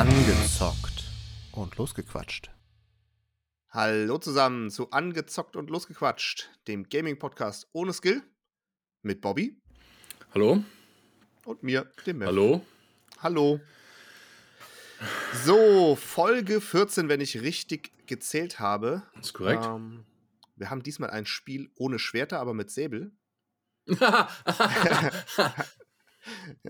[0.00, 1.04] Angezockt
[1.52, 2.50] und losgequatscht.
[3.68, 8.22] Hallo zusammen zu Angezockt und losgequatscht, dem Gaming-Podcast ohne Skill
[9.02, 9.60] mit Bobby
[10.32, 10.64] Hallo?
[11.44, 12.28] und mir, dem Mev.
[12.28, 12.64] Hallo?
[13.18, 13.60] Hallo.
[15.44, 19.02] So, Folge 14, wenn ich richtig gezählt habe.
[19.20, 19.66] Ist korrekt.
[19.66, 20.06] Ähm,
[20.56, 23.12] wir haben diesmal ein Spiel ohne Schwerter, aber mit Säbel.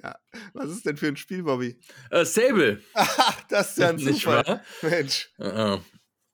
[0.02, 0.18] Ja.
[0.52, 1.78] Was ist denn für ein Spiel, Bobby?
[2.10, 2.80] äh, Sable.
[3.48, 4.46] Das ist ja ein Nicht Zufall.
[4.46, 4.62] wahr?
[4.82, 5.30] Mensch.
[5.38, 5.78] Äh, äh.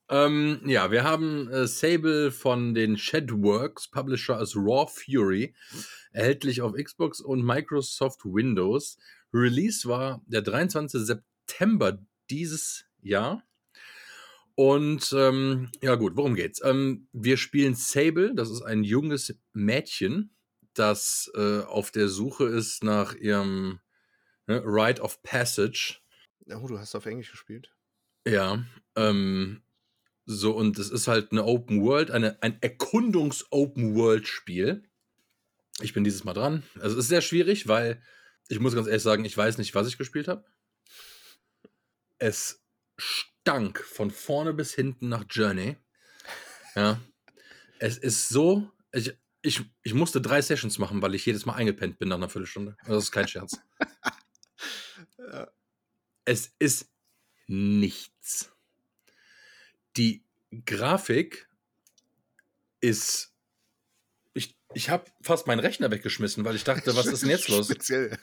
[0.09, 5.55] Ähm, ja, wir haben äh, Sable von den Shadworks, Publisher als Raw Fury,
[6.13, 8.99] erhältlich auf Xbox und Microsoft Windows.
[9.33, 11.01] Release war der 23.
[11.01, 11.99] September
[12.31, 13.43] dieses Jahr.
[14.55, 16.61] Und ähm, ja gut, worum geht's?
[16.65, 20.36] Ähm, wir spielen Sable, das ist ein junges Mädchen,
[20.79, 23.81] das äh, auf der Suche ist nach ihrem
[24.47, 25.99] ne, Rite of Passage.
[26.49, 27.75] Oh, du hast auf Englisch gespielt.
[28.27, 28.65] Ja,
[28.97, 29.63] ähm,
[30.25, 34.83] so, und es ist halt eine Open World, eine, ein Erkundungs-Open-World-Spiel.
[35.81, 36.65] Ich bin dieses Mal dran.
[36.81, 38.03] Also, es ist sehr schwierig, weil
[38.49, 40.45] ich muss ganz ehrlich sagen, ich weiß nicht, was ich gespielt habe.
[42.19, 42.65] Es
[42.97, 45.77] stank von vorne bis hinten nach Journey.
[46.75, 47.01] Ja.
[47.79, 48.71] Es ist so.
[48.93, 52.29] Ich, ich, ich musste drei Sessions machen, weil ich jedes Mal eingepennt bin nach einer
[52.29, 52.77] Viertelstunde.
[52.87, 53.59] Das ist kein Scherz.
[55.19, 55.49] Ja.
[56.25, 56.89] Es ist
[57.47, 58.53] nichts.
[59.97, 60.25] Die
[60.65, 61.49] Grafik
[62.81, 63.35] ist.
[64.35, 67.67] Ich, ich habe fast meinen Rechner weggeschmissen, weil ich dachte, was ist denn jetzt los?
[67.67, 68.19] Speziell.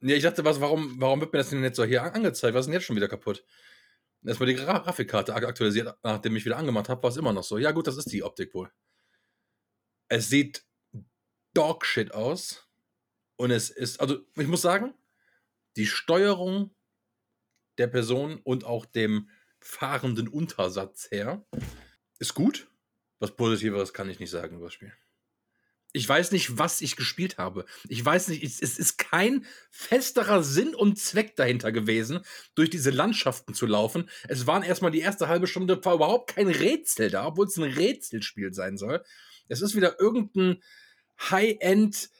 [0.00, 2.54] Ja, ich dachte, was, warum, warum wird mir das denn jetzt so hier an- angezeigt?
[2.54, 3.44] Was ist denn jetzt schon wieder kaputt?
[4.24, 7.44] Erstmal die Gra Grafikkarte ak- aktualisiert, nachdem ich wieder angemacht habe, war es immer noch
[7.44, 7.58] so.
[7.58, 8.70] Ja, gut, das ist die Optik wohl.
[10.10, 10.66] Es sieht
[11.54, 12.68] Dogshit aus.
[13.36, 14.92] Und es ist, also ich muss sagen,
[15.76, 16.74] die Steuerung
[17.78, 21.46] der Person und auch dem fahrenden Untersatz her
[22.18, 22.68] ist gut.
[23.18, 24.92] Was Positiveres kann ich nicht sagen über das Spiel.
[25.92, 27.64] Ich weiß nicht, was ich gespielt habe.
[27.88, 32.20] Ich weiß nicht, es, ist kein festerer Sinn und Zweck dahinter gewesen,
[32.54, 34.08] durch diese Landschaften zu laufen.
[34.28, 37.64] Es waren erstmal die erste halbe Stunde war überhaupt kein Rätsel da, obwohl es ein
[37.64, 39.04] Rätselspiel sein soll.
[39.50, 40.62] Es ist wieder irgendein
[41.30, 42.10] High-End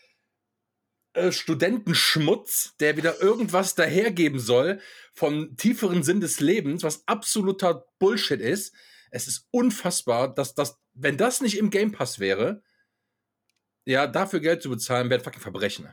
[1.14, 4.80] äh, Studentenschmutz, der wieder irgendwas dahergeben soll
[5.12, 8.74] vom tieferen Sinn des Lebens, was absoluter Bullshit ist.
[9.10, 12.62] Es ist unfassbar, dass das, wenn das nicht im Game Pass wäre,
[13.84, 15.88] ja, dafür Geld zu bezahlen, wäre fucking Verbrechen.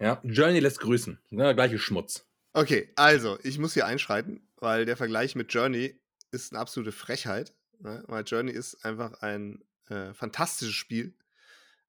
[0.00, 1.20] Ja, Journey lässt grüßen.
[1.30, 2.26] Ne, gleiche Schmutz.
[2.52, 6.00] Okay, also, ich muss hier einschreiten, weil der Vergleich mit Journey
[6.32, 7.54] ist eine absolute Frechheit.
[7.78, 8.02] Ne?
[8.08, 11.16] Weil Journey ist einfach ein äh, fantastisches Spiel.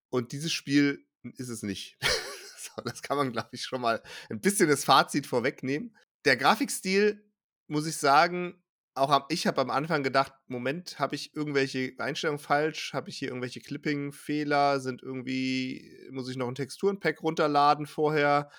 [0.09, 1.05] Und dieses Spiel
[1.37, 1.97] ist es nicht.
[2.57, 5.95] so, das kann man, glaube ich, schon mal ein bisschen das Fazit vorwegnehmen.
[6.25, 7.23] Der Grafikstil,
[7.67, 8.61] muss ich sagen,
[8.93, 12.93] auch am, ich habe am Anfang gedacht, Moment, habe ich irgendwelche Einstellungen falsch?
[12.93, 14.81] Habe ich hier irgendwelche Clipping-Fehler?
[14.81, 18.49] Sind irgendwie, muss ich noch ein Texturenpack runterladen vorher?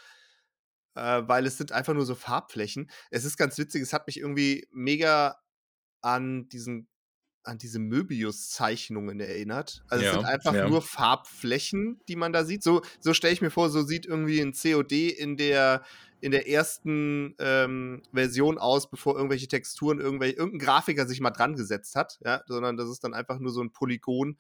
[0.95, 2.91] äh, weil es sind einfach nur so Farbflächen.
[3.11, 5.37] Es ist ganz witzig, es hat mich irgendwie mega
[6.01, 6.89] an diesen
[7.45, 9.83] an diese Möbius-Zeichnungen erinnert.
[9.89, 10.69] Also es Ja, sind einfach ja.
[10.69, 12.63] nur Farbflächen, die man da sieht.
[12.63, 15.83] So, so stelle ich mir vor, so sieht irgendwie ein COD in der,
[16.21, 21.57] in der ersten ähm, Version aus, bevor irgendwelche Texturen, irgendwelche, irgendein Grafiker sich mal dran
[21.57, 24.39] gesetzt hat, ja, sondern das ist dann einfach nur so ein Polygon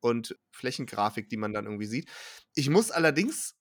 [0.00, 2.10] und Flächengrafik, die man dann irgendwie sieht.
[2.54, 3.56] Ich muss allerdings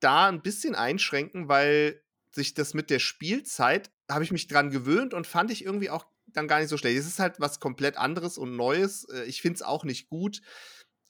[0.00, 5.12] da ein bisschen einschränken, weil sich das mit der Spielzeit, habe ich mich dran gewöhnt
[5.14, 6.98] und fand ich irgendwie auch dann gar nicht so schlecht.
[6.98, 9.04] Es ist halt was komplett anderes und Neues.
[9.08, 10.40] Äh, Ich finde es auch nicht gut,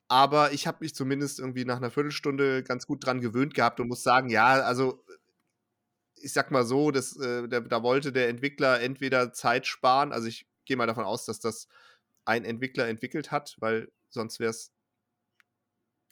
[0.08, 3.88] aber ich habe mich zumindest irgendwie nach einer Viertelstunde ganz gut dran gewöhnt gehabt und
[3.88, 5.04] muss sagen, ja, also
[6.20, 10.26] ich sag mal so, das, äh, da, da wollte der Entwickler entweder Zeit sparen, also
[10.26, 11.68] ich gehe mal davon aus, dass das
[12.24, 14.72] ein Entwickler entwickelt hat, weil sonst wäre es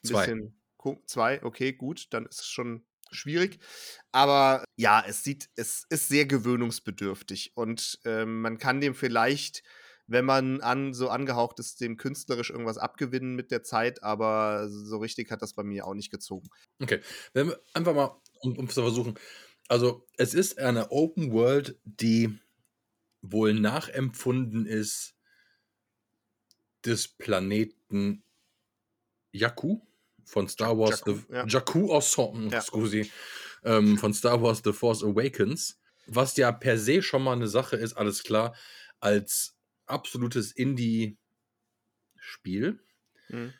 [0.04, 0.62] ein bisschen
[1.06, 3.58] zwei, okay, gut, dann ist es schon schwierig.
[4.12, 9.62] Aber ja, es sieht, es ist sehr gewöhnungsbedürftig und ähm, man kann dem vielleicht,
[10.06, 14.98] wenn man an so angehaucht ist, dem künstlerisch irgendwas abgewinnen mit der Zeit, aber so
[14.98, 16.48] richtig hat das bei mir auch nicht gezogen.
[16.82, 17.00] Okay,
[17.32, 19.18] wenn wir einfach mal, um, um zu versuchen.
[19.68, 22.38] Also, es ist eine Open World, die
[23.20, 25.16] wohl nachempfunden ist
[26.84, 28.22] des Planeten
[29.32, 29.80] Jakku
[30.26, 31.46] von Star Wars Jakku, The ja.
[31.46, 32.60] Jakku Ensemble, Ja.
[32.60, 33.10] scusi,
[33.64, 37.76] ähm, von Star Wars The Force Awakens, was ja per se schon mal eine Sache
[37.76, 38.54] ist, alles klar,
[39.00, 39.56] als
[39.86, 41.16] absolutes Indie-Spiel
[43.28, 43.52] Hm.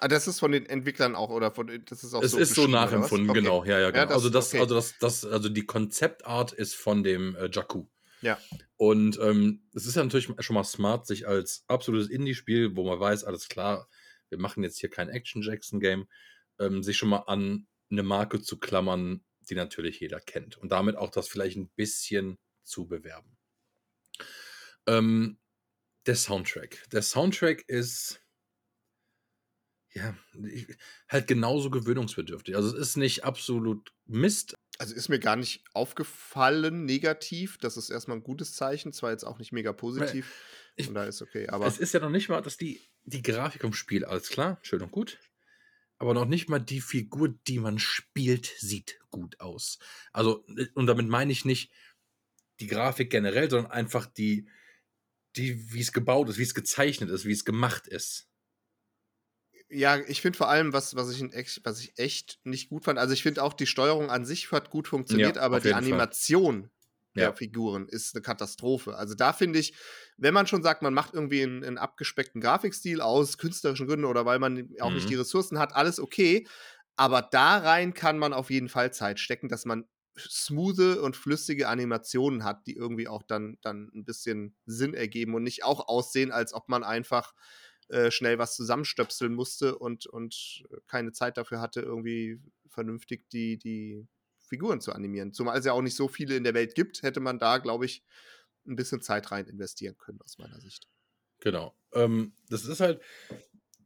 [0.00, 2.54] Ah, das ist von den Entwicklern auch, oder von das ist auch Es so ist
[2.56, 3.40] so nachempfunden, Okay.
[3.40, 3.64] genau.
[3.64, 4.06] Ja, ja, genau.
[4.06, 4.58] das- also, das, okay.
[4.60, 7.86] also, das, das, also die Konzeptart ist von dem äh, Jakku.
[8.20, 8.36] Ja.
[8.76, 12.98] Und ähm, es ist ja natürlich schon mal smart, sich als absolutes Indie-Spiel, wo man
[12.98, 13.86] weiß, alles klar,
[14.32, 16.08] wir machen jetzt hier kein Action-Jackson-Game,
[16.58, 20.56] ähm, sich schon mal an eine Marke zu klammern, die natürlich jeder kennt.
[20.56, 23.36] Und damit auch das vielleicht ein bisschen zu bewerben.
[24.86, 25.38] Ähm,
[26.06, 26.88] der Soundtrack.
[26.90, 28.20] Der Soundtrack ist
[29.94, 30.16] ja
[31.08, 32.56] halt genauso gewöhnungsbedürftig.
[32.56, 34.56] Also es ist nicht absolut Mist.
[34.78, 37.58] Also ist mir gar nicht aufgefallen, negativ.
[37.58, 40.32] Das ist erstmal ein gutes Zeichen, zwar jetzt auch nicht mega positiv.
[40.76, 43.22] Ich- Von daher ist okay, aber es ist ja noch nicht mal, dass die, die
[43.22, 45.18] Grafik vom Spiel, alles klar, schön und gut.
[45.98, 49.78] Aber noch nicht mal die Figur, die man spielt, sieht gut aus.
[50.12, 50.44] Also,
[50.74, 51.70] und damit meine ich nicht
[52.60, 54.48] die Grafik generell, sondern einfach die,
[55.36, 58.28] die, wie es gebaut ist, wie es gezeichnet ist, wie es gemacht ist.
[59.72, 62.98] ja, ich finde vor allem, was, was, ich echt, was ich echt nicht gut fand,
[62.98, 65.84] also ich finde auch die Steuerung an sich hat gut funktioniert, Ja, aber die jeden
[65.84, 65.98] Fall.
[67.18, 67.34] Der Ja.
[67.34, 68.96] Figuren ist eine Katastrophe.
[68.96, 69.74] Also da finde ich,
[70.16, 74.24] wenn man schon sagt, man macht irgendwie einen, einen abgespeckten Grafikstil aus künstlerischen Gründen oder
[74.24, 74.92] weil man auch Mhm.
[74.92, 76.46] nicht die Ressourcen hat, alles okay.
[76.96, 79.86] Aber da rein kann man auf jeden Fall Zeit stecken, dass man
[80.18, 85.42] smoothe und flüssige Animationen hat, die irgendwie auch dann, dann ein bisschen Sinn ergeben und
[85.42, 87.32] nicht auch aussehen, als ob man einfach
[87.88, 94.06] äh, schnell was zusammenstöpseln musste und, und keine Zeit dafür hatte, irgendwie vernünftig die, die
[94.52, 95.32] Figuren zu animieren.
[95.32, 97.86] Zumal es ja auch nicht so viele in der Welt gibt, hätte man da, glaube
[97.86, 98.04] ich,
[98.66, 100.88] ein bisschen Zeit rein investieren können, aus meiner Sicht.
[101.40, 101.74] Genau.
[101.94, 103.00] Ähm, das ist halt,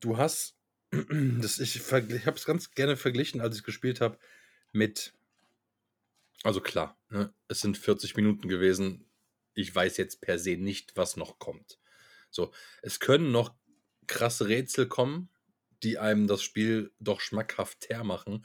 [0.01, 0.57] du hast,
[0.91, 4.19] das, ich, ich habe es ganz gerne verglichen, als ich gespielt habe,
[4.73, 5.15] mit,
[6.43, 9.09] also klar, ne, es sind 40 Minuten gewesen.
[9.55, 11.79] Ich weiß jetzt per se nicht, was noch kommt.
[12.31, 12.53] So,
[12.83, 13.55] es können noch
[14.09, 15.31] krasse Rätsel kommen,
[15.87, 18.45] die einem das Spiel doch schmackhafter machen.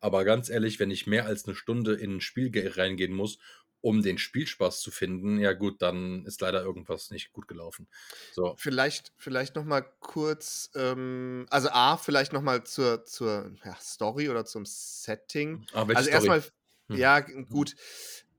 [0.00, 3.38] Aber ganz ehrlich, wenn ich mehr als eine Stunde in ein Spiel ge- reingehen muss,
[3.80, 7.88] um den Spielspaß zu finden, ja gut, dann ist leider irgendwas nicht gut gelaufen.
[8.30, 13.74] So, Vielleicht, vielleicht noch mal kurz, ähm, also A, vielleicht noch mal zur, zur ja,
[13.80, 15.62] Story oder zum Setting.
[15.72, 16.32] aber welche also Story?
[16.32, 16.44] erstmal,
[16.88, 17.06] Hm.
[17.06, 17.74] ja, gut.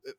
[0.03, 0.13] Äh,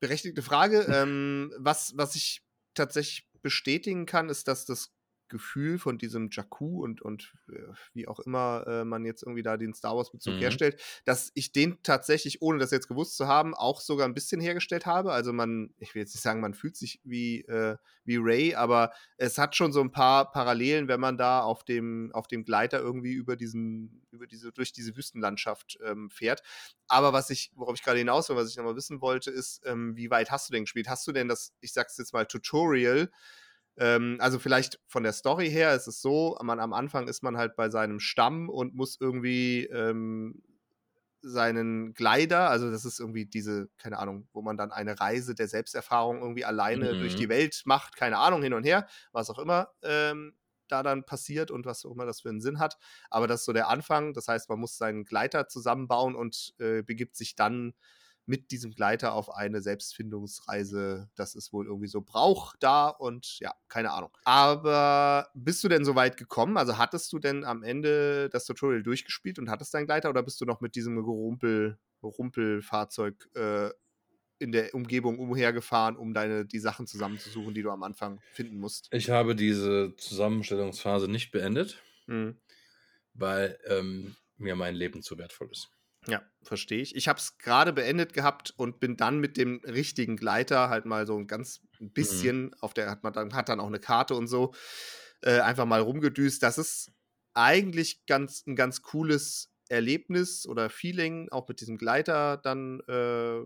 [0.00, 0.82] Berechtigte Frage.
[0.90, 2.42] ähm, was, was ich
[2.74, 4.92] tatsächlich bestätigen kann, ist, dass das
[5.28, 9.56] Gefühl von diesem Jakku und, und äh, wie auch immer äh, man jetzt irgendwie da
[9.56, 10.40] den Star Wars-Bezug Mhm.
[10.40, 14.40] herstellt, dass ich den tatsächlich, ohne das jetzt gewusst zu haben, auch sogar ein bisschen
[14.40, 15.12] hergestellt habe.
[15.12, 18.92] Also man, ich will jetzt nicht sagen, man fühlt sich wie, äh, wie Ray, aber
[19.16, 22.78] es hat schon so ein paar Parallelen, wenn man da auf dem, auf dem Gleiter
[22.80, 26.42] irgendwie über diesen, über diese, durch diese Wüstenlandschaft ähm, fährt.
[26.88, 29.96] Aber was ich, worauf ich gerade hinaus will, was ich nochmal wissen wollte, ist, ähm,
[29.96, 30.88] wie weit hast du denn gespielt?
[30.88, 33.10] Hast du denn das, ich sag's jetzt mal, Tutorial?
[33.78, 37.36] Ähm, also vielleicht von der Story her ist es so, man am Anfang ist man
[37.36, 40.42] halt bei seinem Stamm und muss irgendwie ähm,
[41.22, 45.48] seinen Glider, also das ist irgendwie diese, keine Ahnung, wo man dann eine Reise der
[45.48, 47.16] Selbsterfahrung irgendwie alleine durch Mhm.
[47.16, 50.34] die Welt macht, keine Ahnung, hin und her, was auch immer ähm,
[50.68, 52.76] da dann passiert und was auch immer das für einen Sinn hat.
[53.10, 54.12] Aber das ist so der Anfang.
[54.14, 57.74] Das heißt, man muss seinen Gleiter zusammenbauen und äh, begibt sich dann
[58.28, 61.08] mit diesem Gleiter auf eine Selbstfindungsreise.
[61.14, 64.10] Das ist wohl irgendwie so Brauch da und ja, keine Ahnung.
[64.24, 66.58] Aber bist du denn so weit gekommen?
[66.58, 70.40] Also hattest du denn am Ende das Tutorial durchgespielt und hattest deinen Gleiter oder bist
[70.42, 73.70] du noch mit diesem Gerumpel, Rumpelfahrzeug äh,
[74.38, 78.88] in der Umgebung umhergefahren, um deine die Sachen zusammenzusuchen, die du am Anfang finden musst?
[78.92, 82.38] Ich habe diese Zusammenstellungsphase nicht beendet, Hm.
[83.14, 85.70] weil ähm, mir mein Leben zu wertvoll ist.
[86.08, 86.96] Ja, verstehe ich.
[86.96, 91.06] Ich habe es gerade beendet gehabt und bin dann mit dem richtigen Gleiter halt mal
[91.06, 94.26] so ein ganz bisschen, auf der hat man dann, hat dann auch eine Karte und
[94.26, 94.54] so,
[95.22, 96.42] äh, einfach mal rumgedüst.
[96.42, 96.92] Das ist
[97.34, 103.40] eigentlich ganz, ein ganz cooles Erlebnis oder Feeling, auch mit diesem Gleiter dann, äh,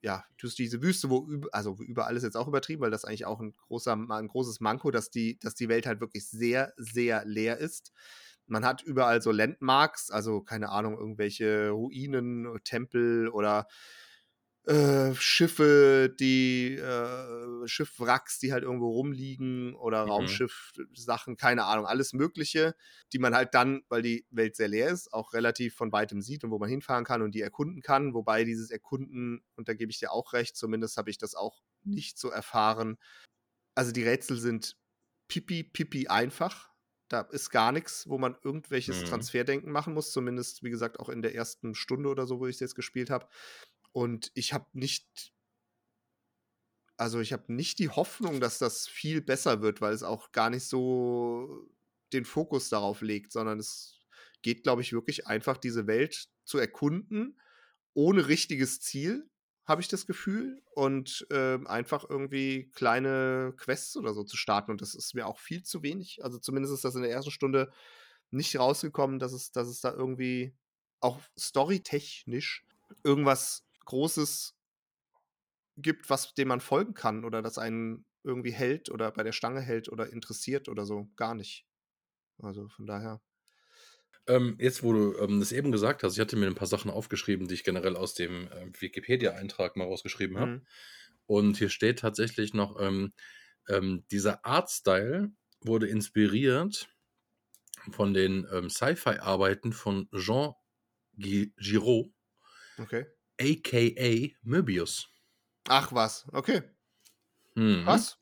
[0.00, 3.26] ja, durch diese Wüste, wo über, also überall ist jetzt auch übertrieben, weil das eigentlich
[3.26, 7.24] auch ein großer, ein großes Manko, dass die, dass die Welt halt wirklich sehr, sehr
[7.24, 7.92] leer ist.
[8.48, 13.66] Man hat überall so Landmarks, also keine Ahnung, irgendwelche Ruinen, Tempel oder
[14.66, 20.40] äh, Schiffe, die äh, Schiffwracks, die halt irgendwo rumliegen oder Mhm.
[20.42, 22.74] Raumschiff-Sachen, keine Ahnung, alles Mögliche,
[23.12, 26.44] die man halt dann, weil die Welt sehr leer ist, auch relativ von weitem sieht
[26.44, 28.12] und wo man hinfahren kann und die erkunden kann.
[28.14, 31.62] Wobei dieses Erkunden, und da gebe ich dir auch recht, zumindest habe ich das auch
[31.82, 32.98] nicht so erfahren.
[33.74, 34.76] Also die Rätsel sind
[35.28, 36.70] pipi, pipi einfach.
[37.08, 39.04] Da ist gar nichts, wo man irgendwelches Mhm.
[39.04, 40.12] Transferdenken machen muss.
[40.12, 43.10] Zumindest, wie gesagt, auch in der ersten Stunde oder so, wo ich es jetzt gespielt
[43.10, 43.28] habe.
[43.92, 45.32] Und ich habe nicht,
[46.96, 50.50] also ich habe nicht die Hoffnung, dass das viel besser wird, weil es auch gar
[50.50, 51.68] nicht so
[52.12, 54.00] den Fokus darauf legt, sondern es
[54.42, 57.40] geht, glaube ich, wirklich einfach diese Welt zu erkunden,
[57.94, 59.30] ohne richtiges Ziel,
[59.68, 60.62] habe ich das Gefühl.
[60.74, 64.70] Und ähm, einfach irgendwie kleine Quests oder so zu starten.
[64.70, 66.24] Und das ist mir auch viel zu wenig.
[66.24, 67.70] Also zumindest ist das in der ersten Stunde
[68.30, 70.56] nicht rausgekommen, dass es, dass es da irgendwie
[71.00, 72.66] auch storytechnisch
[73.04, 74.56] irgendwas Großes
[75.76, 79.60] gibt, was dem man folgen kann oder das einen irgendwie hält oder bei der Stange
[79.60, 81.08] hält oder interessiert oder so.
[81.16, 81.66] Gar nicht.
[82.38, 83.20] Also von daher.
[84.28, 86.90] Ähm, jetzt, wo du ähm, das eben gesagt hast, ich hatte mir ein paar Sachen
[86.90, 90.52] aufgeschrieben, die ich generell aus dem äh, Wikipedia-Eintrag mal rausgeschrieben habe.
[90.52, 90.66] Mhm.
[91.26, 93.12] Und hier steht tatsächlich noch, ähm,
[93.68, 95.30] ähm, dieser Artstyle
[95.62, 96.88] wurde inspiriert
[97.90, 100.54] von den ähm, Sci-Fi-Arbeiten von Jean
[101.18, 102.12] Gi- Giraud,
[102.80, 103.06] Okay.
[103.40, 105.08] aka Möbius.
[105.68, 106.62] Ach was, okay.
[107.54, 107.84] Mhm.
[107.86, 108.18] Was?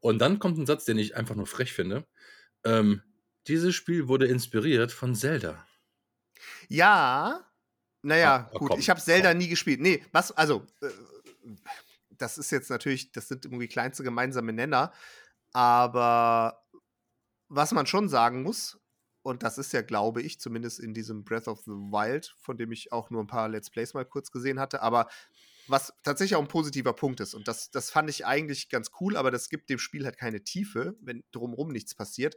[0.00, 2.06] Und dann kommt ein Satz, den ich einfach nur frech finde.
[2.64, 3.02] Ähm,
[3.48, 5.66] dieses Spiel wurde inspiriert von Zelda.
[6.68, 7.44] Ja.
[8.02, 9.38] Naja, Ah, gut, komm, ich habe Zelda komm.
[9.38, 9.80] nie gespielt.
[9.80, 10.88] Nee, was, also, äh,
[12.10, 14.92] das ist jetzt natürlich, das sind irgendwie kleinste gemeinsame Nenner,
[15.52, 16.62] aber
[17.48, 18.78] was man schon sagen muss,
[19.22, 22.70] und das ist ja, glaube ich, zumindest in diesem Breath of the Wild, von dem
[22.72, 25.08] ich auch nur ein paar Let's Plays mal kurz gesehen hatte, aber
[25.66, 29.16] was tatsächlich auch ein positiver Punkt ist, und das, das fand ich eigentlich ganz cool,
[29.16, 32.36] aber das gibt dem Spiel halt keine Tiefe, wenn drumherum nichts passiert,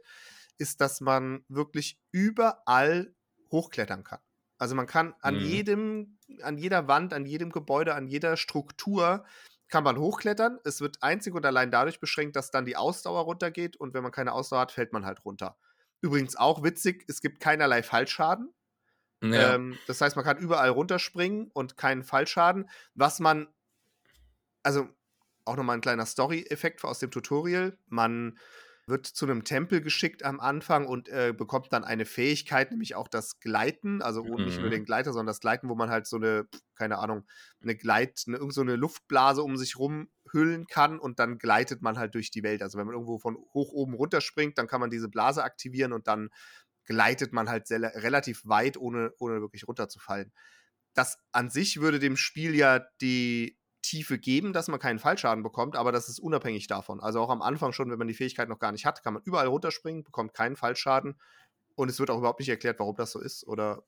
[0.58, 3.14] ist, dass man wirklich überall
[3.50, 4.20] hochklettern kann.
[4.58, 5.40] Also man kann an Mhm.
[5.40, 9.24] jedem, an jeder Wand, an jedem Gebäude, an jeder Struktur
[9.68, 10.58] kann man hochklettern.
[10.64, 14.12] Es wird einzig und allein dadurch beschränkt, dass dann die Ausdauer runtergeht und wenn man
[14.12, 15.58] keine Ausdauer hat, fällt man halt runter.
[16.00, 18.52] Übrigens auch witzig, es gibt keinerlei Fallschaden.
[19.22, 19.54] Ja.
[19.54, 22.68] Ähm, das heißt, man kann überall runterspringen und keinen Fallschaden.
[22.94, 23.48] Was man,
[24.62, 24.88] also
[25.44, 27.76] auch nochmal ein kleiner Story-Effekt aus dem Tutorial.
[27.86, 28.38] Man
[28.86, 33.08] wird zu einem Tempel geschickt am Anfang und äh, bekommt dann eine Fähigkeit, nämlich auch
[33.08, 34.70] das Gleiten, also oh, nicht nur Mhm.
[34.70, 37.24] den Gleiter, sondern das Gleiten, wo man halt so eine, keine Ahnung,
[37.62, 41.96] eine Gleit, eine, irgend so eine Luftblase um sich rumhüllen kann und dann gleitet man
[41.98, 42.62] halt durch die Welt.
[42.62, 46.08] Also wenn man irgendwo von hoch oben runterspringt, dann kann man diese Blase aktivieren und
[46.08, 46.30] dann
[46.84, 50.32] gleitet man halt sehr, relativ weit, ohne, ohne wirklich runterzufallen.
[50.94, 55.76] Das an sich würde dem Spiel ja die Tiefe geben, dass man keinen Fallschaden bekommt,
[55.76, 57.00] aber das ist unabhängig davon.
[57.00, 59.22] Also auch am Anfang schon, wenn man die Fähigkeit noch gar nicht hat, kann man
[59.24, 61.20] überall runterspringen, bekommt keinen Fallschaden
[61.74, 63.84] und es wird auch überhaupt nicht erklärt, warum das so ist oder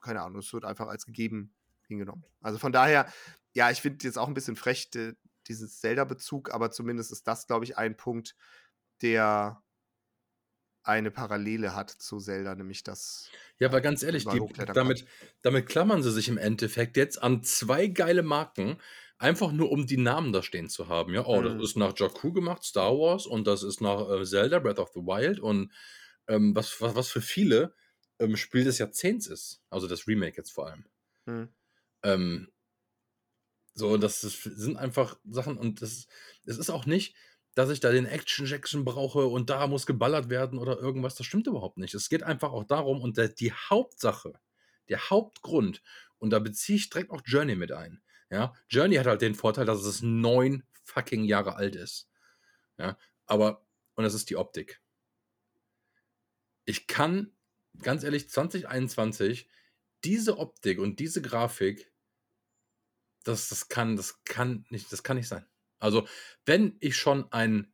[0.00, 1.54] keine Ahnung, es wird einfach als gegeben
[1.86, 2.24] hingenommen.
[2.40, 3.10] Also von daher,
[3.54, 5.14] ja, ich finde jetzt auch ein bisschen frech de,
[5.48, 8.36] dieses Zelda-Bezug, aber zumindest ist das, glaube ich, ein Punkt,
[9.02, 9.62] der
[10.82, 13.30] eine Parallele hat zu Zelda, nämlich das.
[13.58, 14.40] Ja, aber ganz ehrlich, die,
[14.72, 15.06] damit,
[15.42, 18.78] damit klammern sie sich im Endeffekt jetzt an zwei geile Marken,
[19.18, 21.12] einfach nur um die Namen da stehen zu haben.
[21.14, 21.44] Ja, oh, Mhm.
[21.58, 24.90] das ist nach Jakku gemacht, Star Wars, und das ist nach äh, Zelda, Breath of
[24.94, 25.72] the Wild, und
[26.28, 27.74] ähm, was, was, was für viele
[28.18, 29.62] ähm, Spiel des Jahrzehnts ist.
[29.70, 30.84] Also das Remake jetzt vor allem.
[31.26, 31.48] Hm.
[32.02, 32.48] Ähm,
[33.74, 36.06] so, das, ist, sind einfach Sachen und das,
[36.44, 37.14] es ist auch nicht,
[37.54, 41.14] dass ich da den Action-Jackson brauche und da muss geballert werden oder irgendwas.
[41.16, 41.94] Das stimmt überhaupt nicht.
[41.94, 44.34] Es geht einfach auch darum und der, die Hauptsache,
[44.88, 45.82] der Hauptgrund,
[46.18, 48.02] und da beziehe ich direkt auch Journey mit ein.
[48.30, 52.10] Ja, Journey hat halt den Vorteil, dass es neun fucking Jahre alt ist.
[52.78, 54.80] Ja, aber, und das ist die Optik.
[56.64, 57.32] Ich kann,
[57.80, 59.48] ganz ehrlich, 2021
[60.04, 61.92] diese Optik und diese Grafik,
[63.24, 65.46] das, das kann, das kann nicht, das kann nicht sein.
[65.78, 66.06] Also,
[66.44, 67.72] wenn ich schon ein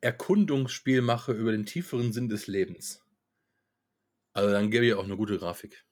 [0.00, 3.02] Erkundungsspiel mache über den tieferen Sinn des Lebens,
[4.32, 5.85] also dann gebe ich auch eine gute Grafik.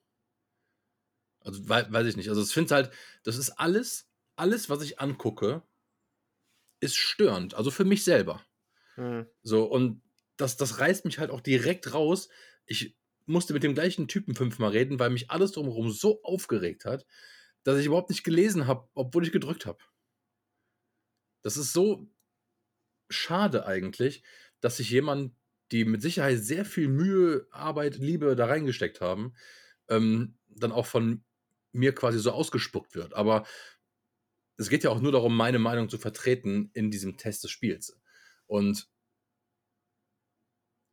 [1.45, 2.29] Also, wei weiß ich nicht.
[2.29, 2.91] Also, ich finde halt,
[3.23, 5.63] das ist alles, alles, was ich angucke,
[6.81, 7.55] ist störend.
[7.55, 8.45] Also für mich selber.
[8.95, 9.27] Hm.
[9.43, 10.03] So, und
[10.37, 12.29] das, das reißt mich halt auch direkt raus.
[12.67, 12.97] Ich
[13.27, 17.07] musste mit dem gleichen Typen fünfmal reden, weil mich alles drumherum so aufgeregt hat,
[17.63, 19.83] dass ich überhaupt nicht gelesen habe, obwohl ich gedrückt habe.
[21.43, 22.11] Das ist so
[23.09, 24.23] schade eigentlich,
[24.61, 25.35] dass sich jemand,
[25.73, 29.35] die mit Sicherheit sehr viel Mühe, Arbeit, Liebe da reingesteckt haben,
[29.89, 31.25] ähm, dann auch von
[31.75, 33.15] mir quasi so ausgespuckt wird.
[33.15, 33.45] Aber
[34.57, 37.99] es geht ja auch nur darum, meine Meinung zu vertreten in diesem Test des Spiels.
[38.47, 38.89] Und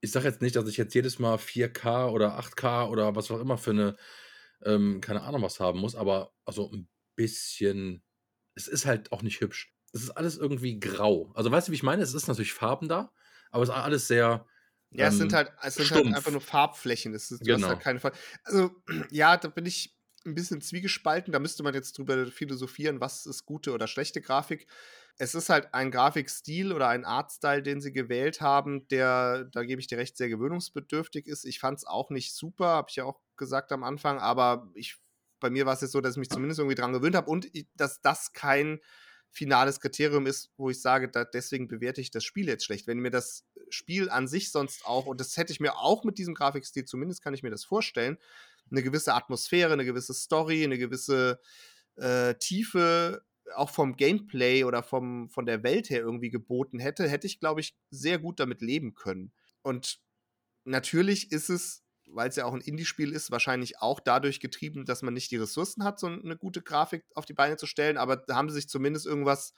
[0.01, 3.39] ich sage jetzt nicht, dass ich jetzt jedes Mal 4K oder 8K oder was auch
[3.39, 3.95] immer für eine,
[4.63, 8.03] ähm, keine Ahnung was haben muss, aber also ein bisschen,
[8.55, 9.73] es ist halt auch nicht hübsch.
[9.93, 11.31] Es ist alles irgendwie grau.
[11.35, 12.01] Also weißt du, wie ich meine?
[12.01, 13.11] Es ist natürlich Farben da,
[13.51, 14.47] aber es ist alles sehr.
[14.91, 17.13] Ja, es sind ähm, halt, es sind halt einfach nur Farbflächen.
[17.13, 17.67] Es ist, du hast Genau.
[17.69, 18.17] halt keine Farbe.
[18.43, 18.71] Also,
[19.11, 21.31] ja, da bin ich ein bisschen zwiegespalten.
[21.31, 24.67] Da müsste man jetzt drüber philosophieren, was ist gute oder schlechte Grafik.
[25.17, 29.81] Es ist halt ein Grafikstil oder ein Artstyle, den sie gewählt haben, der, da gebe
[29.81, 31.45] ich dir recht, sehr gewöhnungsbedürftig ist.
[31.45, 34.97] Ich fand es auch nicht super, habe ich ja auch gesagt am Anfang, aber ich,
[35.39, 37.47] bei mir war es jetzt so, dass ich mich zumindest irgendwie dran gewöhnt habe und
[37.75, 38.79] dass das kein
[39.31, 42.85] finales Kriterium ist, wo ich sage, da, deswegen bewerte ich das Spiel jetzt schlecht.
[42.85, 46.17] Wenn mir das Spiel an sich sonst auch, und das hätte ich mir auch mit
[46.17, 48.17] diesem Grafikstil, zumindest kann ich mir das vorstellen,
[48.71, 51.39] eine gewisse Atmosphäre, eine gewisse Story, eine gewisse
[51.95, 53.23] äh, Tiefe
[53.55, 57.61] auch vom Gameplay oder vom, von der Welt her irgendwie geboten hätte, hätte ich, glaube
[57.61, 59.33] ich, sehr gut damit leben können.
[59.61, 59.99] Und
[60.63, 65.01] natürlich ist es, weil es ja auch ein Indie-Spiel ist, wahrscheinlich auch dadurch getrieben, dass
[65.01, 68.17] man nicht die Ressourcen hat, so eine gute Grafik auf die Beine zu stellen, aber
[68.17, 69.53] da haben sie sich zumindest irgendwas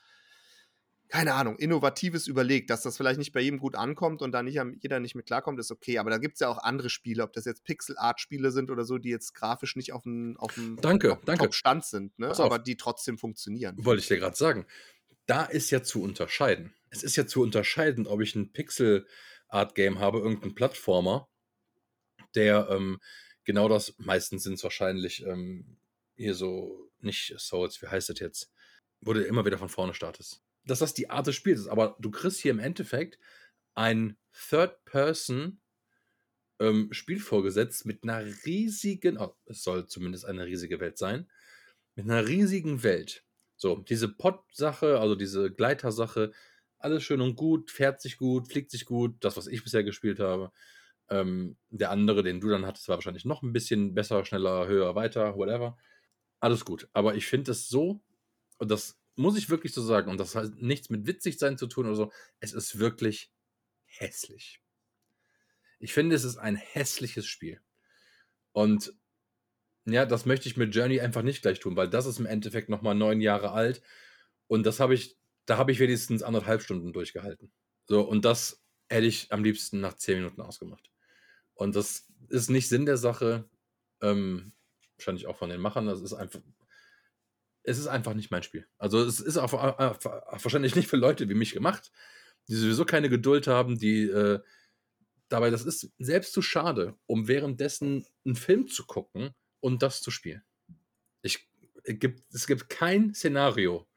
[1.08, 4.60] keine Ahnung, Innovatives überlegt, dass das vielleicht nicht bei jedem gut ankommt und da nicht
[4.80, 5.98] jeder nicht mit klarkommt, ist okay.
[5.98, 8.98] Aber da gibt es ja auch andere Spiele, ob das jetzt Pixel-Art-Spiele sind oder so,
[8.98, 11.44] die jetzt grafisch nicht auf dem, auf dem danke, danke.
[11.44, 12.36] Top-Stand sind, ne?
[12.38, 13.76] aber die trotzdem funktionieren.
[13.78, 14.66] Wollte ich dir gerade sagen.
[15.26, 16.74] Da ist ja zu unterscheiden.
[16.90, 21.28] Es ist ja zu unterscheiden, ob ich ein Pixel-Art-Game habe, irgendeinen Plattformer,
[22.34, 23.00] der ähm,
[23.44, 25.76] genau das, meistens sind es wahrscheinlich ähm,
[26.16, 28.50] hier so, nicht Souls, wie heißt das jetzt?
[29.00, 31.68] Wo du immer wieder von vorne startest dass das die Art des Spiels ist.
[31.68, 33.18] Aber du kriegst hier im Endeffekt
[33.74, 34.16] ein
[34.48, 35.60] Third-Person
[36.60, 41.30] ähm, Spiel vorgesetzt mit einer riesigen, oh, es soll zumindest eine riesige Welt sein,
[41.96, 43.24] mit einer riesigen Welt.
[43.56, 46.32] So, diese Pod-Sache, also diese Gleiter-Sache,
[46.78, 50.20] alles schön und gut, fährt sich gut, fliegt sich gut, das, was ich bisher gespielt
[50.20, 50.52] habe.
[51.08, 54.94] Ähm, der andere, den du dann hattest, war wahrscheinlich noch ein bisschen besser, schneller, höher,
[54.94, 55.76] weiter, whatever.
[56.40, 56.88] Alles gut.
[56.92, 58.02] Aber ich finde es so,
[58.58, 61.66] und das muss ich wirklich so sagen, und das hat nichts mit witzig sein zu
[61.66, 63.30] tun oder so, es ist wirklich
[63.84, 64.60] hässlich.
[65.78, 67.60] Ich finde, es ist ein hässliches Spiel.
[68.52, 68.94] Und
[69.86, 72.68] ja, das möchte ich mit Journey einfach nicht gleich tun, weil das ist im Endeffekt
[72.68, 73.82] nochmal neun Jahre alt.
[74.46, 75.16] Und das habe ich,
[75.46, 77.52] da habe ich wenigstens anderthalb Stunden durchgehalten.
[77.86, 80.90] So, und das hätte ich am liebsten nach zehn Minuten ausgemacht.
[81.54, 83.48] Und das ist nicht Sinn der Sache.
[84.00, 84.52] Ähm,
[84.96, 85.86] wahrscheinlich auch von den Machern.
[85.86, 86.40] Das ist einfach,
[87.64, 88.66] es ist einfach nicht mein Spiel.
[88.78, 91.90] Also es ist auch, äh, wahrscheinlich nicht für Leute wie mich gemacht,
[92.48, 94.40] die sowieso keine Geduld haben, die äh,
[95.28, 100.10] dabei, das ist selbst zu schade, um währenddessen einen Film zu gucken und das zu
[100.10, 100.42] spielen.
[101.22, 101.48] Ich,
[101.84, 103.88] es, gibt, es gibt kein Szenario,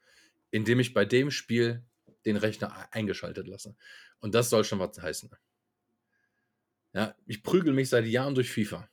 [0.50, 1.84] in dem ich bei dem Spiel
[2.24, 3.76] den Rechner e-, eingeschaltet lasse.
[4.20, 5.30] Und das soll schon was heißen.
[6.94, 8.88] Ja, ich prügel mich seit Jahren durch FIFA.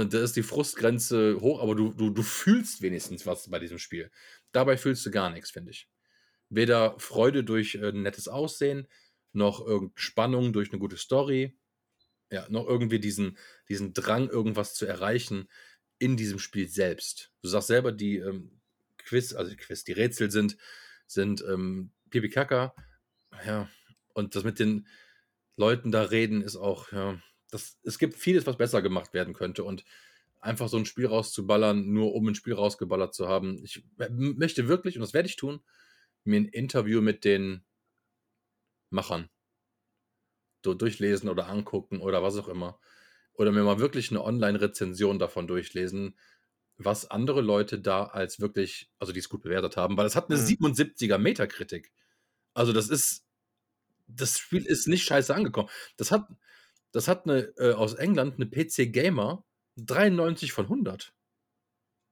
[0.00, 3.78] Und da ist die Frustgrenze hoch, aber du, du, du fühlst wenigstens was bei diesem
[3.78, 4.10] Spiel.
[4.52, 5.88] Dabei fühlst du gar nichts, finde ich.
[6.48, 8.86] Weder Freude durch äh, nettes Aussehen,
[9.32, 11.56] noch Spannung durch eine gute Story,
[12.30, 13.36] ja, noch irgendwie diesen,
[13.68, 15.48] diesen Drang, irgendwas zu erreichen
[15.98, 17.30] in diesem Spiel selbst.
[17.42, 18.60] Du sagst selber, die ähm,
[18.98, 20.56] Quiz, also die Quiz, die Rätsel sind,
[21.06, 22.74] sind ähm, Pipi Kaka.
[23.46, 23.68] Ja,
[24.14, 24.86] und das mit den
[25.56, 27.20] Leuten da reden ist auch, ja,
[27.52, 29.62] das, es gibt vieles, was besser gemacht werden könnte.
[29.62, 29.84] Und
[30.40, 33.62] einfach so ein Spiel rauszuballern, nur um ein Spiel rausgeballert zu haben.
[33.62, 35.60] Ich möchte wirklich, und das werde ich tun,
[36.24, 37.62] mir ein Interview mit den
[38.90, 39.28] Machern
[40.64, 42.78] so durchlesen oder angucken oder was auch immer.
[43.34, 46.16] Oder mir mal wirklich eine Online-Rezension davon durchlesen,
[46.76, 50.30] was andere Leute da als wirklich, also die es gut bewertet haben, weil es hat
[50.30, 50.46] eine mhm.
[50.46, 51.92] 77er Metakritik.
[52.54, 53.24] Also das ist,
[54.06, 55.68] das Spiel ist nicht scheiße angekommen.
[55.96, 56.26] Das hat,
[56.92, 59.44] das hat eine, äh, aus England eine PC Gamer
[59.76, 61.12] 93 von 100.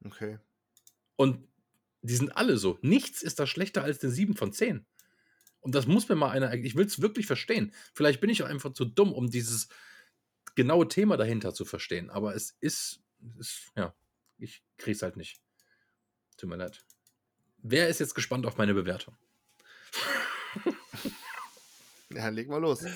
[0.05, 0.39] Okay.
[1.17, 1.47] Und
[2.03, 2.79] die sind alle so.
[2.83, 4.87] Nichts ist da schlechter als eine 7 von 10.
[5.61, 7.75] Und das muss mir mal einer, ich will es wirklich verstehen.
[7.93, 9.69] Vielleicht bin ich auch einfach zu dumm, um dieses
[10.55, 12.09] genaue Thema dahinter zu verstehen.
[12.09, 13.01] Aber es ist,
[13.39, 13.95] ist ja,
[14.39, 15.41] ich krieg's halt nicht.
[16.39, 16.83] Tut mir leid.
[17.59, 19.15] Wer ist jetzt gespannt auf meine Bewertung?
[22.11, 22.87] ja, leg mal los.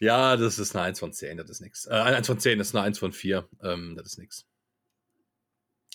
[0.00, 1.86] Ja, das ist eine 1 von 10, das ist nichts.
[1.86, 3.48] Äh, 1 von 10 das ist eine 1 von 4.
[3.62, 4.46] Ähm, das ist nichts.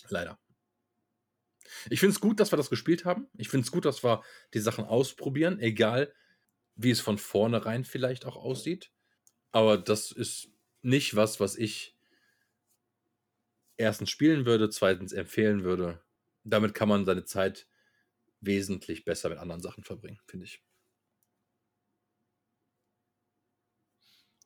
[0.10, 0.40] Leider.
[1.90, 3.28] Ich finde es gut, dass wir das gespielt haben.
[3.38, 6.14] Ich finde es gut, dass wir die Sachen ausprobieren, egal
[6.76, 8.92] wie es von vornherein vielleicht auch aussieht.
[9.52, 10.50] Aber das ist
[10.82, 11.96] nicht was, was ich
[13.78, 16.02] erstens spielen würde, zweitens empfehlen würde.
[16.44, 17.68] Damit kann man seine Zeit
[18.42, 20.64] wesentlich besser mit anderen Sachen verbringen, finde ich.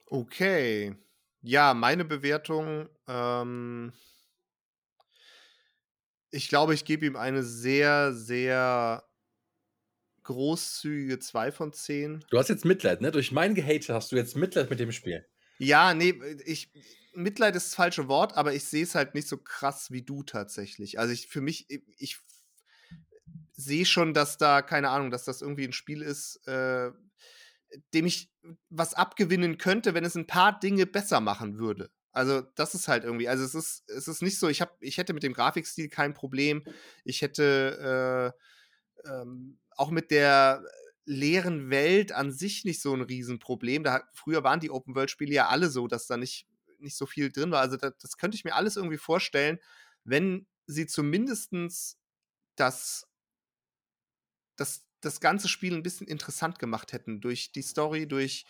[0.08, 0.96] Okay.
[1.42, 3.92] Ja, meine Bewertung, ähm
[6.34, 9.04] ich glaube, ich gebe ihm eine sehr, sehr
[10.24, 12.26] großzügige 2 von 10.
[12.32, 13.12] Du hast jetzt Mitleid, ne?
[13.12, 15.26] Durch mein Gehate hast du jetzt Mitleid mit dem Spiel.
[15.60, 16.72] Ja, nee, ich
[17.14, 20.24] Mitleid ist das falsche Wort, aber ich sehe es halt nicht so krass wie du
[20.24, 20.98] tatsächlich.
[20.98, 22.18] Also ich für mich, ich
[23.52, 26.92] sehe schon, dass da, keine Ahnung, dass das irgendwie ein Spiel ist, äh,
[27.94, 28.32] dem ich
[28.70, 31.90] was abgewinnen könnte, wenn es ein paar Dinge besser machen würde.
[32.12, 34.98] Also, das ist halt irgendwie, also es ist, es ist nicht so, ich, hab, ich
[34.98, 36.64] hätte mit dem Grafikstil kein Problem.
[37.04, 38.34] Ich hätte
[39.06, 40.64] äh, ähm, auch mit der
[41.06, 43.84] leeren Welt an sich nicht so ein Riesenproblem.
[43.84, 47.50] Da, früher waren die Open-World-Spiele ja alle so, dass da nicht, nicht so viel drin
[47.50, 47.62] war.
[47.62, 49.60] Also, das, das könnte ich mir alles irgendwie vorstellen,
[50.04, 51.98] wenn sie zumindestens
[52.56, 53.08] das,
[54.56, 57.22] das, das ganze Spiel ein bisschen interessant gemacht hätten.
[57.22, 58.46] Durch die Story, durch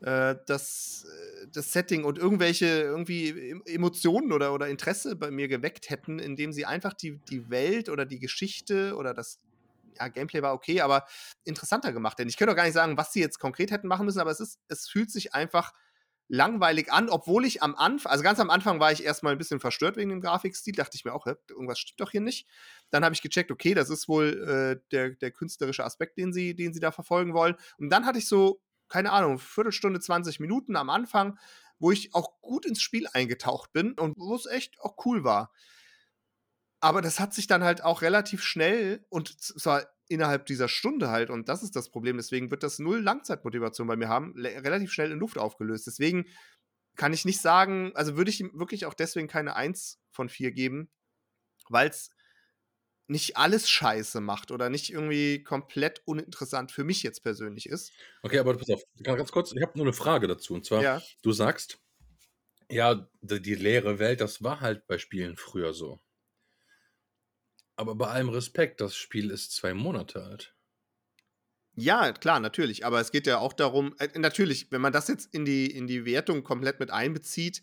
[0.00, 5.90] äh, das, äh, das Setting und irgendwelche irgendwie Emotionen oder, oder Interesse bei mir geweckt
[5.90, 9.40] hätten, indem sie einfach die, die Welt oder die Geschichte oder das
[9.98, 11.06] ja, Gameplay war okay, aber
[11.44, 12.18] interessanter gemacht.
[12.18, 14.30] Denn ich könnte auch gar nicht sagen, was sie jetzt konkret hätten machen müssen, aber
[14.30, 15.72] es ist, es fühlt sich einfach
[16.28, 19.60] langweilig an, obwohl ich am Anfang, also ganz am Anfang war ich erstmal ein bisschen
[19.60, 22.48] verstört wegen dem Grafikstil, dachte ich mir auch, irgendwas stimmt doch hier nicht.
[22.90, 26.54] Dann habe ich gecheckt, okay, das ist wohl äh, der, der künstlerische Aspekt, den sie,
[26.54, 27.56] den sie da verfolgen wollen.
[27.78, 31.38] Und dann hatte ich so, keine Ahnung, Viertelstunde, 20 Minuten am Anfang,
[31.78, 35.52] wo ich auch gut ins Spiel eingetaucht bin und wo es echt auch cool war.
[36.80, 41.30] Aber das hat sich dann halt auch relativ schnell und zwar innerhalb dieser Stunde halt,
[41.30, 45.12] und das ist das Problem, deswegen wird das null Langzeitmotivation bei mir haben, relativ schnell
[45.12, 45.86] in Luft aufgelöst.
[45.86, 46.26] Deswegen
[46.96, 50.52] kann ich nicht sagen, also würde ich ihm wirklich auch deswegen keine 1 von 4
[50.52, 50.90] geben,
[51.68, 52.10] weil es
[53.06, 57.92] nicht alles scheiße macht oder nicht irgendwie komplett uninteressant für mich jetzt persönlich ist.
[58.22, 60.54] Okay, aber pass auf, ganz kurz, ich habe nur eine Frage dazu.
[60.54, 61.02] Und zwar, ja.
[61.22, 61.78] du sagst,
[62.70, 66.00] ja, die, die leere Welt, das war halt bei Spielen früher so.
[67.76, 70.54] Aber bei allem Respekt, das Spiel ist zwei Monate alt.
[71.76, 72.86] Ja, klar, natürlich.
[72.86, 75.86] Aber es geht ja auch darum, äh, natürlich, wenn man das jetzt in die, in
[75.86, 77.62] die Wertung komplett mit einbezieht,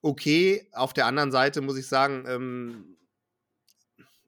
[0.00, 0.68] okay.
[0.72, 2.96] Auf der anderen Seite muss ich sagen, ähm,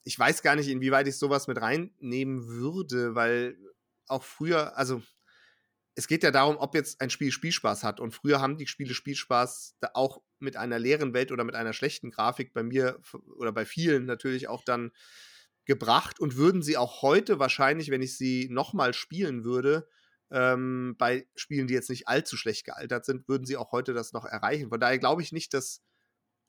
[0.02, 3.56] ich weiß gar nicht, inwieweit ich sowas mit reinnehmen würde, weil
[4.06, 5.02] auch früher, also
[5.96, 8.00] es geht ja darum, ob jetzt ein Spiel Spielspaß hat.
[8.00, 12.10] Und früher haben die Spiele Spielspaß auch mit einer leeren Welt oder mit einer schlechten
[12.10, 13.00] Grafik bei mir
[13.36, 14.92] oder bei vielen natürlich auch dann
[15.66, 19.88] gebracht und würden sie auch heute wahrscheinlich, wenn ich sie nochmal spielen würde,
[20.30, 24.12] ähm, bei Spielen, die jetzt nicht allzu schlecht gealtert sind, würden sie auch heute das
[24.12, 24.70] noch erreichen.
[24.70, 25.82] Von daher glaube ich nicht, dass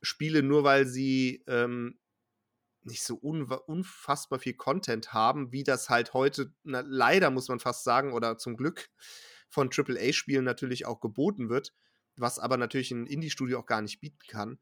[0.01, 1.99] Spiele nur weil sie ähm,
[2.83, 7.83] nicht so unfassbar viel Content haben, wie das halt heute, na, leider muss man fast
[7.83, 8.89] sagen, oder zum Glück
[9.49, 11.73] von AAA-Spielen natürlich auch geboten wird,
[12.17, 14.59] was aber natürlich ein Indie-Studio auch gar nicht bieten kann.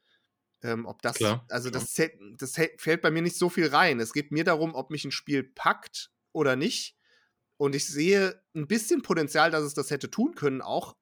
[0.62, 1.82] Ähm, ob das, klar, also klar.
[1.82, 4.00] Das, das fällt bei mir nicht so viel rein.
[4.00, 6.98] Es geht mir darum, ob mich ein Spiel packt oder nicht.
[7.58, 10.96] Und ich sehe ein bisschen Potenzial, dass es das hätte tun können, auch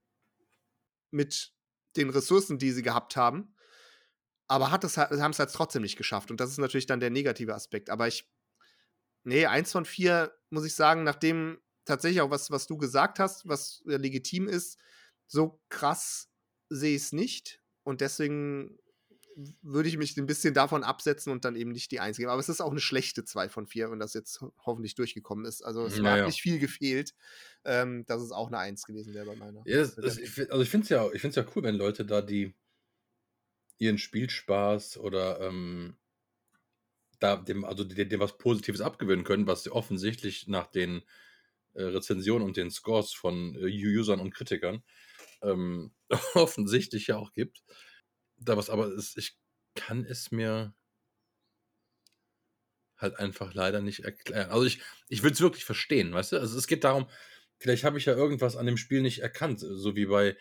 [1.12, 1.54] mit
[1.96, 3.56] den Ressourcen, die sie gehabt haben.
[4.48, 6.32] Aber hat es, haben es halt trotzdem nicht geschafft.
[6.32, 7.89] Und das ist natürlich dann der negative Aspekt.
[7.89, 8.30] Aber ich,
[9.24, 13.48] nee, eins von vier, muss ich sagen, nachdem tatsächlich auch was, was du gesagt hast,
[13.48, 14.78] was äh, legitim ist,
[15.28, 16.30] so krass
[16.70, 17.62] sehe ich es nicht.
[17.84, 18.78] Und deswegen
[19.62, 22.30] würde ich mich ein bisschen davon absetzen und dann eben nicht die Eins geben.
[22.30, 25.63] Aber es ist auch eine schlechte 2 von 4, wenn das jetzt hoffentlich durchgekommen ist.
[25.63, 26.22] Also es naja.
[26.22, 27.13] hat nicht viel gefehlt,
[27.63, 29.62] ähm, dass es auch eine Eins gewesen wäre bei meiner.
[29.65, 32.54] Ja, das, das, also ich finde es ja, ja cool, wenn Leute da die
[33.78, 35.98] ihren Spielspaß oder ähm,
[37.20, 41.02] da dem, also dem, dem was Positives abgewöhnen können, was sie offensichtlich nach den
[41.74, 44.84] äh, Rezensionen und den Scores von äh, Usern und Kritikern
[45.42, 45.94] ähm,
[46.34, 47.64] offensichtlich ja auch gibt.
[48.38, 49.38] Da was aber ist, ich
[49.76, 50.74] kann es mir
[52.98, 54.52] halt einfach leider nicht erklären.
[54.52, 56.40] Also ich, ich will es wirklich verstehen, weißt du?
[56.40, 57.10] Also es geht darum,
[57.58, 60.38] vielleicht habe ich ja irgendwas an dem Spiel nicht erkannt, so wie bei,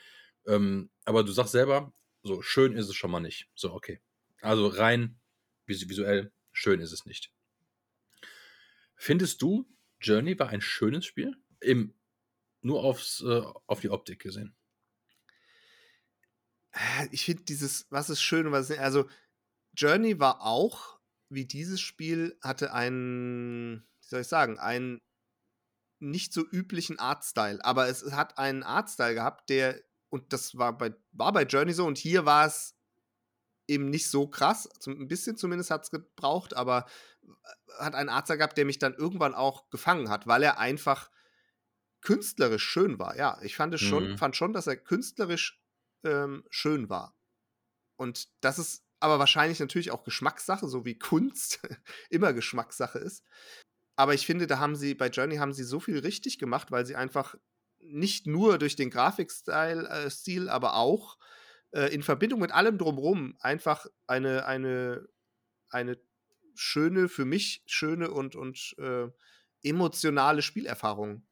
[0.47, 3.49] ähm, aber du sagst selber, so schön ist es schon mal nicht.
[3.55, 4.01] So, okay.
[4.43, 5.19] Also rein
[5.67, 7.33] visuell schön ist es nicht.
[8.97, 9.67] Findest du,
[10.01, 11.37] Journey war ein schönes Spiel.
[11.61, 11.95] Im,
[12.63, 14.55] nur aufs, äh, auf die Optik gesehen.
[16.73, 18.81] Äh, ich finde dieses, was ist schön und was ist nicht.
[18.81, 19.09] Also,
[19.77, 25.01] Journey war auch, wie dieses Spiel, hatte einen, wie soll ich sagen, einen
[26.01, 27.65] nicht so üblichen Artstyle.
[27.65, 31.87] Aber es hat einen Artstyle gehabt, der, und das war bei, war bei Journey so,
[31.87, 32.75] und hier war es
[33.71, 34.69] eben nicht so krass.
[34.87, 36.87] Ein bisschen zumindest hat es gebraucht, aber
[37.79, 41.11] hat einen Arzt gehabt, der mich dann irgendwann auch gefangen hat, weil er einfach
[42.03, 43.17] künstlerisch schön war.
[43.17, 44.19] Ja, ich fand es schon, mhm.
[44.19, 45.63] fand schon, dass er künstlerisch
[46.05, 47.17] ähm, schön war.
[47.97, 51.61] Und das ist aber wahrscheinlich natürlich auch Geschmackssache, so wie Kunst
[52.11, 53.25] immer Geschmackssache ist.
[53.97, 56.87] Aber ich finde, da haben sie, bei Journey haben sie so viel richtig gemacht, weil
[56.87, 57.37] sie einfach
[57.79, 61.19] nicht nur durch den Grafikstil, äh, aber auch
[61.73, 65.07] äh, in Verbindung mit allem drumherum einfach eine, eine,
[65.69, 65.99] eine
[66.55, 69.09] schöne, für mich schöne und, und äh,
[69.63, 71.27] emotionale Spielerfahrung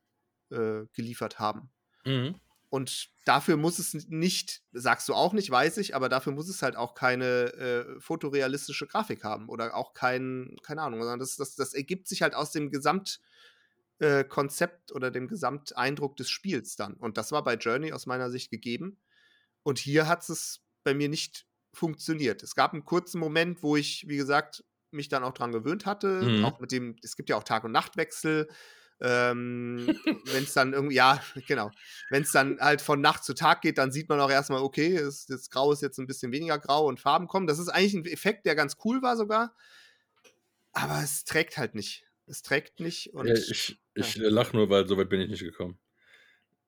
[0.51, 1.71] äh, geliefert haben.
[2.05, 2.41] Mhm.
[2.71, 6.61] Und dafür muss es nicht, sagst du auch nicht, weiß ich, aber dafür muss es
[6.63, 11.55] halt auch keine äh, fotorealistische Grafik haben oder auch kein, keine Ahnung, sondern das, das,
[11.55, 16.93] das ergibt sich halt aus dem Gesamtkonzept äh, oder dem Gesamteindruck des Spiels dann.
[16.95, 18.99] Und das war bei Journey aus meiner Sicht gegeben.
[19.69, 22.43] Und hier hat es bei mir nicht funktioniert.
[22.43, 26.23] Es gab einen kurzen Moment, wo ich, wie gesagt, mich dann auch dran gewöhnt hatte.
[26.23, 26.43] Mhm.
[26.47, 28.49] Auch mit dem, es gibt ja auch Tag- und Nachtwechsel.
[29.03, 29.87] Ähm,
[30.33, 31.71] wenn es dann irgendwie, ja, genau.
[32.09, 34.97] Wenn es dann halt von Nacht zu Tag geht, dann sieht man auch erstmal, okay,
[34.97, 37.47] das, das Grau ist jetzt ein bisschen weniger grau und Farben kommen.
[37.47, 39.55] Das ist eigentlich ein Effekt, der ganz cool war sogar.
[40.73, 42.07] Aber es trägt halt nicht.
[42.25, 43.13] Es trägt nicht.
[43.13, 44.31] Und, ja, ich ich ja.
[44.31, 45.79] lach nur, weil so weit bin ich nicht gekommen.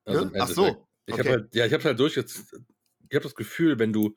[0.05, 0.43] Also ja?
[0.43, 0.87] Ach so.
[1.07, 1.23] Ich okay.
[1.23, 2.55] habe halt, ja, ich habe halt durch jetzt,
[3.11, 4.15] ich habe das Gefühl, wenn du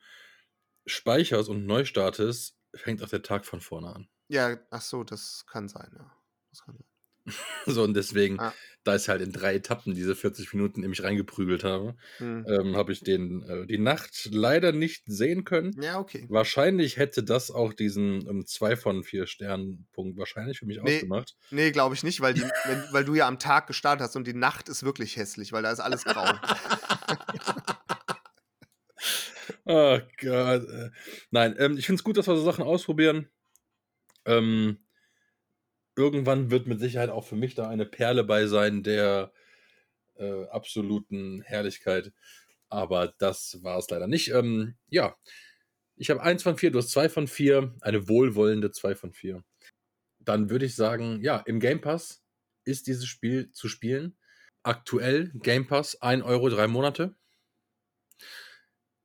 [0.86, 4.08] speicherst und neu startest, fängt auch der Tag von vorne an.
[4.28, 6.10] Ja, ach so, das kann sein, ja.
[6.50, 6.86] Das kann sein.
[7.66, 8.52] so, und deswegen, ah.
[8.84, 12.44] da ich halt in drei Etappen diese 40 Minuten in mich reingeprügelt habe, hm.
[12.46, 15.74] ähm, habe ich den äh, die Nacht leider nicht sehen können.
[15.80, 16.26] Ja, okay.
[16.28, 20.96] Wahrscheinlich hätte das auch diesen ähm, 2 von 4 Sternen Punkt wahrscheinlich für mich nee,
[20.96, 21.34] ausgemacht.
[21.50, 24.26] Nee, glaube ich nicht, weil, die, wenn, weil du ja am Tag gestartet hast und
[24.26, 26.26] die Nacht ist wirklich hässlich, weil da ist alles grau.
[29.66, 30.66] oh Gott.
[31.30, 33.28] Nein, ähm, ich finde es gut, dass wir so Sachen ausprobieren.
[34.24, 34.78] Ähm,
[35.96, 39.32] irgendwann wird mit Sicherheit auch für mich da eine Perle bei sein der
[40.16, 42.12] äh, absoluten Herrlichkeit.
[42.68, 44.30] Aber das war es leider nicht.
[44.30, 45.16] Ähm, ja,
[45.96, 49.44] ich habe eins von vier, du hast zwei von vier, eine wohlwollende zwei von vier.
[50.18, 52.24] Dann würde ich sagen, ja, im Game Pass
[52.64, 54.16] ist dieses Spiel zu spielen.
[54.62, 57.14] Aktuell Game Pass 1 Euro drei Monate.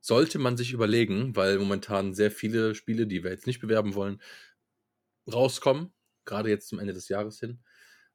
[0.01, 4.21] Sollte man sich überlegen, weil momentan sehr viele Spiele, die wir jetzt nicht bewerben wollen,
[5.31, 5.93] rauskommen
[6.29, 7.59] gerade jetzt zum Ende des Jahres hin.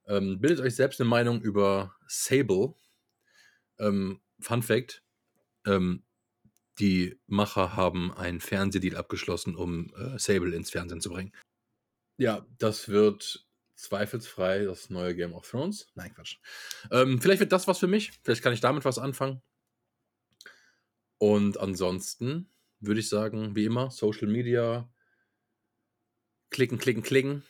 [0.06, 2.74] Ähm, bildet euch selbst eine Meinung über Sable.
[3.78, 5.02] Ähm, Fun Fact:
[5.66, 6.04] ähm,
[6.78, 11.32] Die Macher haben einen Fernsehdeal abgeschlossen, um äh, Sable ins Fernsehen zu bringen.
[12.16, 15.88] Ja, das wird zweifelsfrei das neue Game of Thrones.
[15.94, 16.38] Nein, Quatsch.
[16.90, 18.12] Ähm, vielleicht wird das was für mich.
[18.22, 19.42] Vielleicht kann ich damit was anfangen.
[21.18, 22.48] Und ansonsten
[22.80, 24.88] würde ich sagen, wie immer, Social Media,
[26.50, 27.42] klicken, klicken, klicken.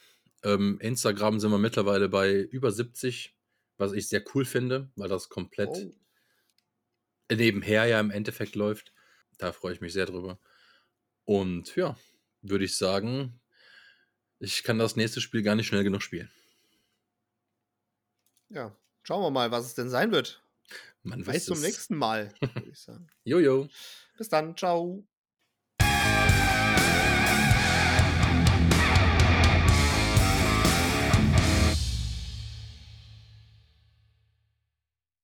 [0.43, 3.37] Ähm, Instagram sind wir mittlerweile bei über 70,
[3.77, 5.95] was ich sehr cool finde, weil das komplett oh.
[7.33, 8.93] nebenher ja im Endeffekt läuft.
[9.39, 10.39] Da freue ich mich sehr drüber.
[11.25, 11.97] Und ja,
[12.43, 13.41] würde ich sagen,
[14.39, 16.31] ich kann das nächste Spiel gar nicht schnell genug spielen.
[18.51, 20.44] Ja, schauen wir mal, was es denn sein wird.
[21.05, 21.63] Man Bis zum es.
[21.63, 23.07] nächsten Mal, würde ich sagen.
[23.25, 23.69] Jojo.
[24.17, 25.05] Bis dann, ciao.